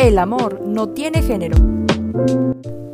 El 0.00 0.18
amor 0.18 0.62
no 0.64 0.88
tiene 0.88 1.20
género. 1.20 1.58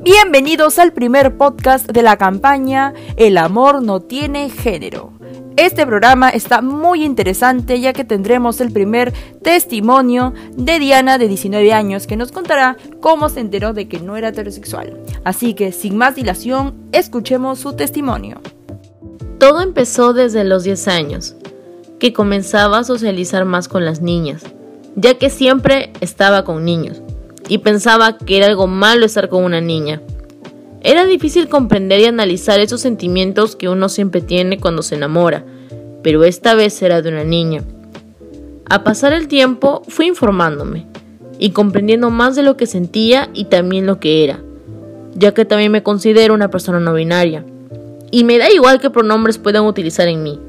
Bienvenidos 0.02 0.80
al 0.80 0.92
primer 0.92 1.36
podcast 1.36 1.86
de 1.88 2.02
la 2.02 2.16
campaña 2.16 2.94
El 3.16 3.38
amor 3.38 3.80
no 3.80 4.00
tiene 4.00 4.50
género. 4.50 5.12
Este 5.56 5.86
programa 5.86 6.30
está 6.30 6.62
muy 6.62 7.04
interesante 7.04 7.78
ya 7.80 7.92
que 7.92 8.02
tendremos 8.02 8.60
el 8.60 8.72
primer 8.72 9.12
testimonio 9.40 10.34
de 10.56 10.80
Diana 10.80 11.16
de 11.16 11.28
19 11.28 11.72
años 11.72 12.08
que 12.08 12.16
nos 12.16 12.32
contará 12.32 12.76
cómo 13.00 13.28
se 13.28 13.38
enteró 13.38 13.72
de 13.72 13.86
que 13.86 14.00
no 14.00 14.16
era 14.16 14.30
heterosexual. 14.30 15.00
Así 15.22 15.54
que 15.54 15.70
sin 15.70 15.96
más 15.96 16.16
dilación, 16.16 16.74
escuchemos 16.90 17.60
su 17.60 17.74
testimonio. 17.74 18.40
Todo 19.38 19.60
empezó 19.60 20.12
desde 20.12 20.42
los 20.42 20.64
10 20.64 20.88
años, 20.88 21.36
que 22.00 22.12
comenzaba 22.12 22.78
a 22.78 22.84
socializar 22.84 23.44
más 23.44 23.68
con 23.68 23.84
las 23.84 24.00
niñas, 24.00 24.42
ya 24.96 25.14
que 25.14 25.30
siempre 25.30 25.92
estaba 26.00 26.42
con 26.42 26.64
niños 26.64 27.02
y 27.48 27.58
pensaba 27.58 28.18
que 28.18 28.38
era 28.38 28.46
algo 28.46 28.66
malo 28.66 29.06
estar 29.06 29.28
con 29.28 29.44
una 29.44 29.60
niña. 29.60 30.02
Era 30.80 31.04
difícil 31.04 31.48
comprender 31.48 32.00
y 32.00 32.06
analizar 32.06 32.60
esos 32.60 32.80
sentimientos 32.80 33.56
que 33.56 33.68
uno 33.68 33.88
siempre 33.88 34.20
tiene 34.20 34.58
cuando 34.58 34.82
se 34.82 34.96
enamora, 34.96 35.44
pero 36.02 36.24
esta 36.24 36.54
vez 36.54 36.80
era 36.82 37.02
de 37.02 37.10
una 37.10 37.24
niña. 37.24 37.62
A 38.68 38.82
pasar 38.82 39.12
el 39.12 39.28
tiempo 39.28 39.82
fui 39.88 40.06
informándome 40.06 40.86
y 41.38 41.50
comprendiendo 41.50 42.10
más 42.10 42.34
de 42.34 42.42
lo 42.42 42.56
que 42.56 42.66
sentía 42.66 43.28
y 43.32 43.44
también 43.44 43.86
lo 43.86 44.00
que 44.00 44.24
era, 44.24 44.40
ya 45.14 45.34
que 45.34 45.44
también 45.44 45.72
me 45.72 45.82
considero 45.82 46.34
una 46.34 46.50
persona 46.50 46.80
no 46.80 46.94
binaria. 46.94 47.44
Y 48.10 48.24
me 48.24 48.38
da 48.38 48.50
igual 48.50 48.80
qué 48.80 48.90
pronombres 48.90 49.38
puedan 49.38 49.64
utilizar 49.64 50.08
en 50.08 50.22
mí. 50.22 50.40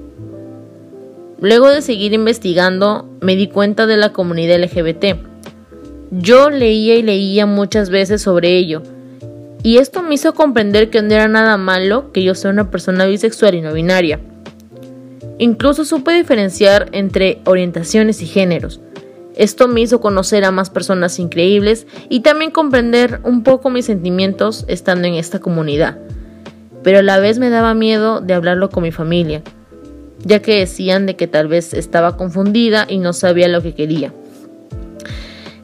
Luego 1.40 1.70
de 1.70 1.82
seguir 1.82 2.14
investigando, 2.14 3.08
me 3.22 3.36
di 3.36 3.48
cuenta 3.48 3.86
de 3.86 3.98
la 3.98 4.12
comunidad 4.12 4.59
LGBT. 4.59 5.18
Yo 6.12 6.50
leía 6.50 6.96
y 6.96 7.04
leía 7.04 7.46
muchas 7.46 7.90
veces 7.90 8.21
sobre 8.21 8.57
ello, 8.57 8.82
y 9.63 9.77
esto 9.77 10.02
me 10.02 10.16
hizo 10.16 10.34
comprender 10.34 10.90
que 10.90 11.02
no 11.02 11.13
era 11.13 11.27
nada 11.27 11.57
malo 11.57 12.12
que 12.12 12.24
yo 12.24 12.35
sea 12.35 12.52
una 12.52 12.71
persona 12.71 13.05
bisexual 13.05 13.55
y 13.55 13.62
no 13.62 13.74
binaria. 13.74 14.20
Incluso 15.40 15.85
supe 15.85 16.13
diferenciar 16.13 16.90
entre 16.94 17.41
orientaciones 17.46 18.22
y 18.22 18.26
géneros. 18.26 18.79
Esto 19.35 19.68
me 19.68 19.82
hizo 19.82 20.01
conocer 20.01 20.46
a 20.46 20.51
más 20.51 20.72
personas 20.72 21.20
increíbles 21.20 21.85
y 22.10 22.22
también 22.22 22.49
comprender 22.49 23.20
un 23.24 23.44
poco 23.44 23.70
mis 23.70 23.85
sentimientos 23.85 24.66
estando 24.68 25.07
en 25.07 25.13
esta 25.13 25.40
comunidad. 25.40 25.99
Pero 26.82 26.99
a 26.99 27.04
la 27.04 27.20
vez 27.20 27.38
me 27.38 27.49
daba 27.49 27.76
miedo 27.76 28.22
de 28.22 28.34
hablarlo 28.34 28.70
con 28.70 28.82
mi 28.82 28.91
familia, 28.91 29.44
ya 30.23 30.41
que 30.41 30.60
decían 30.60 31.05
de 31.05 31.15
que 31.15 31.27
tal 31.27 31.48
vez 31.48 31.73
estaba 31.73 32.18
confundida 32.18 32.85
y 32.87 32.99
no 32.99 33.13
sabía 33.13 33.48
lo 33.48 33.62
que 33.62 33.73
quería. 33.73 34.13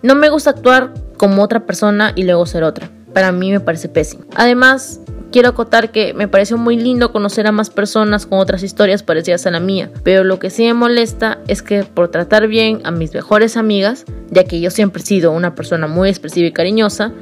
No 0.02 0.16
me 0.16 0.30
gusta 0.30 0.52
actuar 0.52 0.94
como 1.18 1.44
otra 1.44 1.66
persona 1.66 2.12
y 2.16 2.23
luego 2.23 2.46
ser 2.46 2.64
otra. 2.64 2.90
Para 3.14 3.31
mí 3.31 3.52
me 3.52 3.59
parece 3.59 3.88
pésimo. 3.90 4.26
Además, 4.36 5.00
quiero 5.31 5.50
acotar 5.50 5.92
que 5.92 6.14
me 6.14 6.28
pareció 6.28 6.58
muy 6.58 6.78
lindo 6.78 7.12
conocer 7.12 7.48
a 7.48 7.52
más 7.52 7.70
personas 7.70 8.26
con 8.26 8.40
otras 8.40 8.64
historias 8.64 9.04
parecidas 9.04 9.46
a 9.46 9.52
la 9.52 9.59
mía, 9.59 9.90
pero 10.04 10.24
lo 10.24 10.40
que 10.40 10.50
sí 10.50 10.64
me 10.66 10.74
molesta 10.74 11.40
es 11.48 11.62
que 11.62 11.84
por 11.84 12.09
tratar 12.09 12.48
bien 12.48 12.81
a 12.84 12.92
mis 12.92 13.14
mejores 13.14 13.58
amigas, 13.58 14.06
ya 14.30 14.44
que 14.44 14.62
yo 14.62 14.70
siempre 14.70 15.02
he 15.02 15.06
sido 15.06 15.31
una 15.31 15.56
persona 15.56 15.88
muy 15.88 16.09
expresiva 16.09 16.48
y 16.48 16.52
cariñosa, 16.52 17.14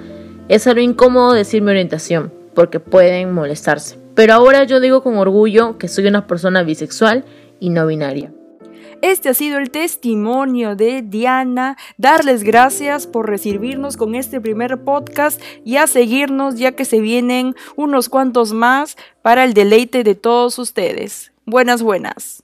es 0.49 0.67
algo 0.67 0.81
incómodo 0.81 1.33
decir 1.33 1.61
mi 1.61 1.71
orientación, 1.71 2.33
porque 2.53 2.79
pueden 2.79 3.33
molestarse. 3.33 3.97
Pero 4.15 4.33
ahora 4.33 4.63
yo 4.63 4.79
digo 4.79 5.03
con 5.03 5.17
orgullo 5.17 5.77
que 5.77 5.87
soy 5.87 6.07
una 6.07 6.27
persona 6.27 6.63
bisexual 6.63 7.25
y 7.59 7.69
no 7.69 7.87
binaria. 7.87 8.31
Este 9.01 9.29
ha 9.29 9.33
sido 9.33 9.57
el 9.57 9.71
testimonio 9.71 10.75
de 10.75 11.01
Diana. 11.01 11.75
Darles 11.97 12.43
gracias 12.43 13.07
por 13.07 13.27
recibirnos 13.27 13.97
con 13.97 14.13
este 14.13 14.39
primer 14.39 14.83
podcast 14.83 15.41
y 15.65 15.77
a 15.77 15.87
seguirnos 15.87 16.55
ya 16.55 16.73
que 16.73 16.85
se 16.85 16.99
vienen 16.99 17.55
unos 17.75 18.09
cuantos 18.09 18.53
más 18.53 18.97
para 19.23 19.43
el 19.43 19.53
deleite 19.53 20.03
de 20.03 20.13
todos 20.13 20.59
ustedes. 20.59 21.31
Buenas, 21.45 21.81
buenas. 21.81 22.43